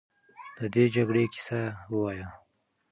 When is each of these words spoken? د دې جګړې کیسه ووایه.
د 0.57 0.59
دې 0.73 0.85
جګړې 0.95 1.23
کیسه 1.33 1.59
ووایه. 1.91 2.27